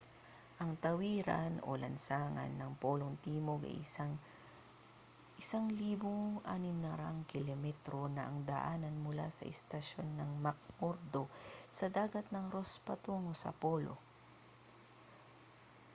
[0.61, 4.13] ang tawiran o lansangan ng polong timog ay isang
[5.37, 6.41] 1600
[7.31, 7.65] km
[8.17, 11.23] na daanan mula sa istasyon ng mcmurdo
[11.77, 13.93] sa dagat ng ross patungo sa polo